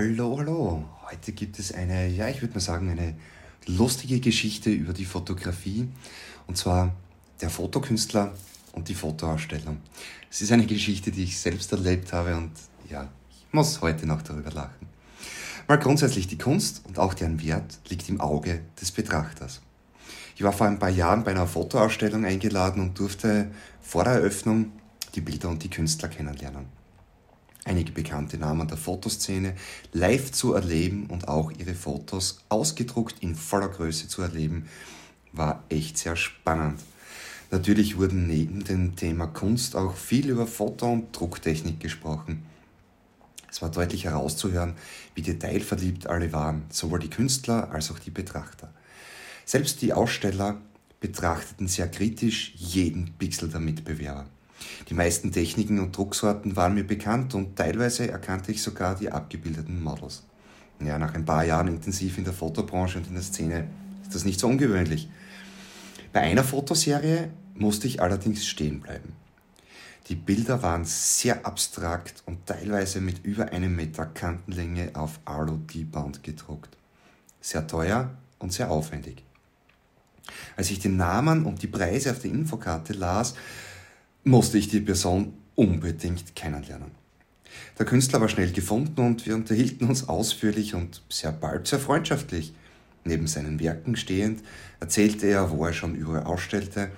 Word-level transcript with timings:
Hallo, 0.00 0.38
hallo. 0.38 0.84
Heute 1.10 1.32
gibt 1.32 1.58
es 1.58 1.74
eine, 1.74 2.06
ja, 2.06 2.28
ich 2.28 2.40
würde 2.40 2.54
mal 2.54 2.60
sagen, 2.60 2.88
eine 2.88 3.14
lustige 3.66 4.20
Geschichte 4.20 4.70
über 4.70 4.92
die 4.92 5.04
Fotografie. 5.04 5.88
Und 6.46 6.56
zwar 6.56 6.94
der 7.40 7.50
Fotokünstler 7.50 8.32
und 8.74 8.88
die 8.88 8.94
Fotoausstellung. 8.94 9.78
Es 10.30 10.40
ist 10.40 10.52
eine 10.52 10.66
Geschichte, 10.66 11.10
die 11.10 11.24
ich 11.24 11.40
selbst 11.40 11.72
erlebt 11.72 12.12
habe 12.12 12.36
und 12.36 12.52
ja, 12.88 13.08
ich 13.28 13.52
muss 13.52 13.80
heute 13.80 14.06
noch 14.06 14.22
darüber 14.22 14.52
lachen. 14.52 14.86
Mal 15.66 15.80
grundsätzlich, 15.80 16.28
die 16.28 16.38
Kunst 16.38 16.82
und 16.86 17.00
auch 17.00 17.14
deren 17.14 17.42
Wert 17.42 17.80
liegt 17.88 18.08
im 18.08 18.20
Auge 18.20 18.60
des 18.80 18.92
Betrachters. 18.92 19.60
Ich 20.36 20.44
war 20.44 20.52
vor 20.52 20.68
ein 20.68 20.78
paar 20.78 20.90
Jahren 20.90 21.24
bei 21.24 21.32
einer 21.32 21.48
Fotoausstellung 21.48 22.24
eingeladen 22.24 22.80
und 22.82 22.96
durfte 23.00 23.50
vor 23.80 24.04
der 24.04 24.12
Eröffnung 24.12 24.70
die 25.16 25.22
Bilder 25.22 25.48
und 25.48 25.64
die 25.64 25.70
Künstler 25.70 26.06
kennenlernen 26.06 26.77
einige 27.68 27.92
bekannte 27.92 28.38
Namen 28.38 28.66
der 28.66 28.78
Fotoszene 28.78 29.54
live 29.92 30.32
zu 30.32 30.54
erleben 30.54 31.06
und 31.06 31.28
auch 31.28 31.52
ihre 31.52 31.74
Fotos 31.74 32.40
ausgedruckt 32.48 33.16
in 33.20 33.34
voller 33.34 33.68
Größe 33.68 34.08
zu 34.08 34.22
erleben, 34.22 34.66
war 35.32 35.62
echt 35.68 35.98
sehr 35.98 36.16
spannend. 36.16 36.80
Natürlich 37.50 37.98
wurden 37.98 38.26
neben 38.26 38.64
dem 38.64 38.96
Thema 38.96 39.26
Kunst 39.26 39.76
auch 39.76 39.94
viel 39.94 40.28
über 40.28 40.46
Foto- 40.46 40.92
und 40.92 41.18
Drucktechnik 41.18 41.80
gesprochen. 41.80 42.42
Es 43.50 43.62
war 43.62 43.70
deutlich 43.70 44.04
herauszuhören, 44.04 44.74
wie 45.14 45.22
detailverliebt 45.22 46.06
alle 46.06 46.32
waren, 46.32 46.64
sowohl 46.70 46.98
die 46.98 47.10
Künstler 47.10 47.70
als 47.70 47.90
auch 47.90 47.98
die 47.98 48.10
Betrachter. 48.10 48.72
Selbst 49.44 49.80
die 49.80 49.94
Aussteller 49.94 50.60
betrachteten 51.00 51.68
sehr 51.68 51.88
kritisch 51.88 52.52
jeden 52.56 53.14
Pixel 53.18 53.48
der 53.48 53.60
Mitbewerber. 53.60 54.26
Die 54.88 54.94
meisten 54.94 55.32
Techniken 55.32 55.78
und 55.78 55.96
Drucksorten 55.96 56.56
waren 56.56 56.74
mir 56.74 56.84
bekannt 56.84 57.34
und 57.34 57.56
teilweise 57.56 58.10
erkannte 58.10 58.52
ich 58.52 58.62
sogar 58.62 58.94
die 58.94 59.10
abgebildeten 59.10 59.82
Models. 59.82 60.24
Ja, 60.80 60.98
nach 60.98 61.14
ein 61.14 61.24
paar 61.24 61.44
Jahren 61.44 61.68
intensiv 61.68 62.18
in 62.18 62.24
der 62.24 62.32
Fotobranche 62.32 62.98
und 62.98 63.08
in 63.08 63.14
der 63.14 63.22
Szene 63.22 63.68
ist 64.02 64.14
das 64.14 64.24
nicht 64.24 64.40
so 64.40 64.46
ungewöhnlich. 64.48 65.08
Bei 66.12 66.20
einer 66.20 66.44
Fotoserie 66.44 67.30
musste 67.54 67.86
ich 67.86 68.00
allerdings 68.00 68.46
stehen 68.46 68.80
bleiben. 68.80 69.12
Die 70.08 70.14
Bilder 70.14 70.62
waren 70.62 70.84
sehr 70.86 71.44
abstrakt 71.44 72.22
und 72.24 72.46
teilweise 72.46 73.00
mit 73.00 73.24
über 73.26 73.52
einem 73.52 73.76
Meter 73.76 74.06
Kantenlänge 74.06 74.90
auf 74.94 75.20
Alu-D-Band 75.26 76.22
gedruckt. 76.22 76.76
Sehr 77.42 77.66
teuer 77.66 78.10
und 78.38 78.52
sehr 78.52 78.70
aufwendig. 78.70 79.22
Als 80.56 80.70
ich 80.70 80.78
den 80.78 80.96
Namen 80.96 81.44
und 81.44 81.62
die 81.62 81.66
Preise 81.66 82.12
auf 82.12 82.20
der 82.20 82.30
Infokarte 82.30 82.94
las, 82.94 83.34
musste 84.24 84.58
ich 84.58 84.68
die 84.68 84.80
Person 84.80 85.34
unbedingt 85.54 86.36
kennenlernen. 86.36 86.92
Der 87.78 87.86
Künstler 87.86 88.20
war 88.20 88.28
schnell 88.28 88.52
gefunden 88.52 89.00
und 89.00 89.26
wir 89.26 89.34
unterhielten 89.34 89.88
uns 89.88 90.08
ausführlich 90.08 90.74
und 90.74 91.02
sehr 91.08 91.32
bald 91.32 91.66
sehr 91.66 91.78
freundschaftlich. 91.78 92.54
Neben 93.04 93.26
seinen 93.26 93.60
Werken 93.60 93.96
stehend 93.96 94.42
erzählte 94.80 95.26
er, 95.26 95.50
wo 95.50 95.64
er 95.64 95.72
schon 95.72 95.94
überall 95.94 96.24
ausstellte 96.24 96.90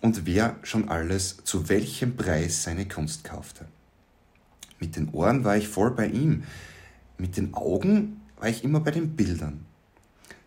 und 0.00 0.26
wer 0.26 0.56
schon 0.62 0.88
alles 0.88 1.38
zu 1.44 1.68
welchem 1.68 2.16
Preis 2.16 2.62
seine 2.62 2.86
Kunst 2.86 3.24
kaufte. 3.24 3.66
Mit 4.78 4.96
den 4.96 5.10
Ohren 5.10 5.44
war 5.44 5.56
ich 5.56 5.68
voll 5.68 5.92
bei 5.92 6.06
ihm, 6.06 6.44
mit 7.18 7.36
den 7.36 7.54
Augen 7.54 8.20
war 8.36 8.48
ich 8.48 8.64
immer 8.64 8.80
bei 8.80 8.90
den 8.90 9.16
Bildern. 9.16 9.64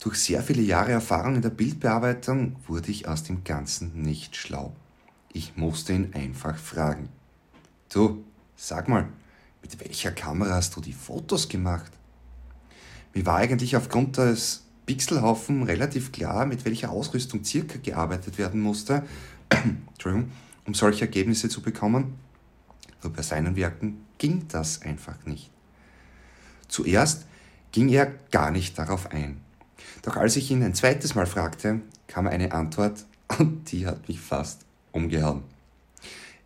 Durch 0.00 0.16
sehr 0.16 0.42
viele 0.42 0.62
Jahre 0.62 0.92
Erfahrung 0.92 1.36
in 1.36 1.42
der 1.42 1.50
Bildbearbeitung 1.50 2.56
wurde 2.66 2.90
ich 2.90 3.08
aus 3.08 3.24
dem 3.24 3.42
Ganzen 3.42 4.02
nicht 4.02 4.36
schlau. 4.36 4.74
Ich 5.38 5.56
musste 5.56 5.92
ihn 5.92 6.12
einfach 6.14 6.58
fragen. 6.58 7.10
Du, 7.92 8.24
sag 8.56 8.88
mal, 8.88 9.08
mit 9.62 9.78
welcher 9.78 10.10
Kamera 10.10 10.54
hast 10.54 10.74
du 10.74 10.80
die 10.80 10.92
Fotos 10.92 11.48
gemacht? 11.48 11.92
Mir 13.14 13.24
war 13.24 13.36
eigentlich 13.36 13.76
aufgrund 13.76 14.16
des 14.16 14.64
Pixelhaufen 14.84 15.62
relativ 15.62 16.10
klar, 16.10 16.44
mit 16.44 16.64
welcher 16.64 16.90
Ausrüstung 16.90 17.44
circa 17.44 17.78
gearbeitet 17.78 18.36
werden 18.36 18.60
musste, 18.60 19.06
um 20.66 20.74
solche 20.74 21.02
Ergebnisse 21.02 21.48
zu 21.48 21.62
bekommen. 21.62 22.14
Nur 23.04 23.12
bei 23.12 23.22
seinen 23.22 23.54
Werken 23.54 24.06
ging 24.18 24.48
das 24.48 24.82
einfach 24.82 25.24
nicht. 25.24 25.52
Zuerst 26.66 27.26
ging 27.70 27.88
er 27.90 28.06
gar 28.32 28.50
nicht 28.50 28.76
darauf 28.76 29.12
ein. 29.12 29.40
Doch 30.02 30.16
als 30.16 30.34
ich 30.34 30.50
ihn 30.50 30.64
ein 30.64 30.74
zweites 30.74 31.14
Mal 31.14 31.26
fragte, 31.26 31.82
kam 32.08 32.26
eine 32.26 32.50
Antwort 32.50 33.06
und 33.38 33.70
die 33.70 33.86
hat 33.86 34.08
mich 34.08 34.18
fast 34.18 34.67
umgehauen. 34.98 35.42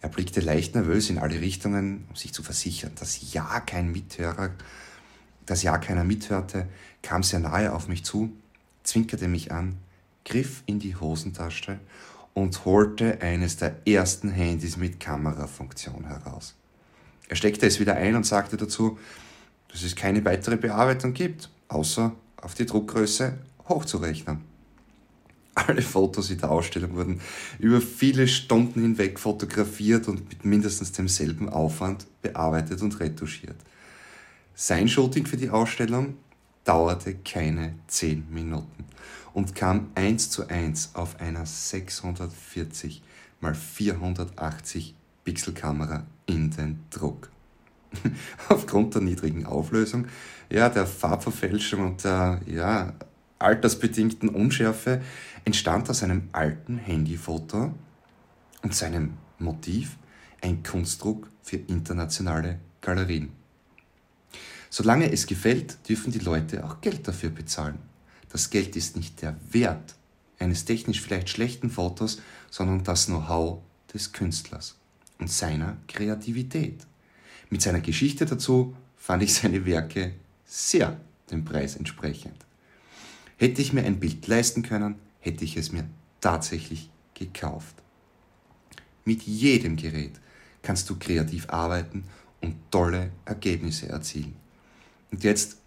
Er 0.00 0.08
blickte 0.08 0.40
leicht 0.40 0.74
nervös 0.74 1.10
in 1.10 1.18
alle 1.18 1.40
Richtungen, 1.40 2.04
um 2.08 2.16
sich 2.16 2.32
zu 2.32 2.42
versichern, 2.42 2.92
dass 2.98 3.32
ja 3.32 3.60
kein 3.60 3.92
Mithörer, 3.92 4.50
dass 5.46 5.62
ja 5.62 5.78
keiner 5.78 6.04
mithörte, 6.04 6.68
kam 7.02 7.22
sehr 7.22 7.40
nahe 7.40 7.72
auf 7.72 7.88
mich 7.88 8.04
zu, 8.04 8.32
zwinkerte 8.82 9.28
mich 9.28 9.52
an, 9.52 9.78
griff 10.24 10.62
in 10.66 10.78
die 10.78 10.96
Hosentasche 10.96 11.78
und 12.34 12.64
holte 12.64 13.20
eines 13.20 13.56
der 13.56 13.86
ersten 13.86 14.30
Handys 14.30 14.76
mit 14.76 15.00
Kamerafunktion 15.00 16.04
heraus. 16.06 16.54
Er 17.28 17.36
steckte 17.36 17.66
es 17.66 17.80
wieder 17.80 17.94
ein 17.94 18.16
und 18.16 18.26
sagte 18.26 18.56
dazu, 18.56 18.98
dass 19.68 19.82
es 19.82 19.96
keine 19.96 20.24
weitere 20.24 20.56
Bearbeitung 20.56 21.14
gibt, 21.14 21.50
außer 21.68 22.12
auf 22.36 22.54
die 22.54 22.66
Druckgröße 22.66 23.38
hochzurechnen. 23.68 24.51
Alle 25.54 25.82
Fotos 25.82 26.30
in 26.30 26.38
der 26.38 26.50
Ausstellung 26.50 26.94
wurden 26.94 27.20
über 27.58 27.80
viele 27.80 28.26
Stunden 28.26 28.80
hinweg 28.80 29.18
fotografiert 29.18 30.08
und 30.08 30.28
mit 30.28 30.44
mindestens 30.44 30.92
demselben 30.92 31.48
Aufwand 31.48 32.06
bearbeitet 32.22 32.80
und 32.80 32.98
retuschiert. 33.00 33.56
Sein 34.54 34.88
Shooting 34.88 35.26
für 35.26 35.36
die 35.36 35.50
Ausstellung 35.50 36.16
dauerte 36.64 37.14
keine 37.16 37.74
10 37.88 38.28
Minuten 38.30 38.84
und 39.34 39.54
kam 39.54 39.90
eins 39.94 40.30
zu 40.30 40.48
eins 40.48 40.90
auf 40.94 41.20
einer 41.20 41.44
640 41.44 43.02
x 43.42 43.58
480 43.74 44.94
Pixelkamera 45.24 46.06
in 46.26 46.50
den 46.50 46.80
Druck. 46.90 47.30
Aufgrund 48.48 48.94
der 48.94 49.02
niedrigen 49.02 49.44
Auflösung, 49.44 50.06
ja, 50.48 50.68
der 50.68 50.86
Farbverfälschung 50.86 51.80
und 51.80 52.04
der 52.04 52.40
ja, 52.46 52.94
altersbedingten 53.42 54.28
Unschärfe 54.28 55.02
entstand 55.44 55.88
aus 55.90 56.02
einem 56.02 56.28
alten 56.32 56.78
Handyfoto 56.78 57.74
und 58.62 58.74
seinem 58.74 59.14
Motiv 59.38 59.96
ein 60.40 60.62
Kunstdruck 60.62 61.28
für 61.42 61.56
internationale 61.56 62.58
Galerien. 62.80 63.30
Solange 64.70 65.12
es 65.12 65.26
gefällt, 65.26 65.88
dürfen 65.88 66.12
die 66.12 66.18
Leute 66.18 66.64
auch 66.64 66.80
Geld 66.80 67.06
dafür 67.06 67.30
bezahlen. 67.30 67.78
Das 68.30 68.50
Geld 68.50 68.74
ist 68.76 68.96
nicht 68.96 69.20
der 69.20 69.36
Wert 69.50 69.94
eines 70.38 70.64
technisch 70.64 71.00
vielleicht 71.00 71.28
schlechten 71.28 71.70
Fotos, 71.70 72.20
sondern 72.50 72.82
das 72.82 73.06
Know-how 73.06 73.60
des 73.92 74.12
Künstlers 74.12 74.76
und 75.18 75.30
seiner 75.30 75.76
Kreativität. 75.88 76.86
Mit 77.50 77.62
seiner 77.62 77.80
Geschichte 77.80 78.24
dazu 78.24 78.74
fand 78.96 79.22
ich 79.22 79.34
seine 79.34 79.66
Werke 79.66 80.14
sehr 80.46 80.98
dem 81.30 81.44
Preis 81.44 81.76
entsprechend. 81.76 82.46
Hätte 83.36 83.62
ich 83.62 83.72
mir 83.72 83.84
ein 83.84 84.00
Bild 84.00 84.26
leisten 84.26 84.62
können, 84.62 84.96
hätte 85.20 85.44
ich 85.44 85.56
es 85.56 85.72
mir 85.72 85.88
tatsächlich 86.20 86.90
gekauft. 87.14 87.76
Mit 89.04 89.22
jedem 89.22 89.76
Gerät 89.76 90.20
kannst 90.62 90.88
du 90.88 90.98
kreativ 90.98 91.48
arbeiten 91.48 92.04
und 92.40 92.56
tolle 92.70 93.10
Ergebnisse 93.24 93.88
erzielen. 93.88 94.36
Und 95.10 95.24
jetzt 95.24 95.58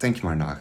denk 0.00 0.22
mal 0.22 0.36
nach. 0.36 0.60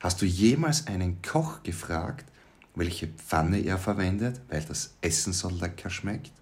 Hast 0.00 0.20
du 0.20 0.26
jemals 0.26 0.86
einen 0.86 1.22
Koch 1.22 1.62
gefragt, 1.62 2.26
welche 2.74 3.08
Pfanne 3.08 3.60
er 3.60 3.78
verwendet, 3.78 4.40
weil 4.48 4.62
das 4.62 4.94
Essen 5.00 5.32
so 5.32 5.48
lecker 5.48 5.90
schmeckt? 5.90 6.32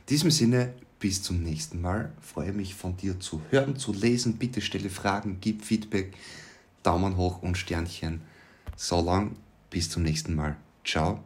In 0.00 0.06
diesem 0.10 0.30
Sinne, 0.30 0.74
bis 1.04 1.22
zum 1.22 1.42
nächsten 1.42 1.80
Mal. 1.80 2.12
Freue 2.20 2.52
mich 2.52 2.74
von 2.74 2.96
dir 2.96 3.20
zu 3.20 3.42
hören, 3.50 3.76
zu 3.76 3.92
lesen. 3.92 4.38
Bitte 4.38 4.60
stelle 4.60 4.90
Fragen, 4.90 5.38
gib 5.40 5.64
Feedback. 5.64 6.16
Daumen 6.84 7.16
hoch 7.16 7.42
und 7.42 7.58
Sternchen. 7.58 8.22
So 8.76 9.00
lang, 9.00 9.36
bis 9.70 9.90
zum 9.90 10.04
nächsten 10.04 10.36
Mal. 10.36 10.56
Ciao, 10.84 11.24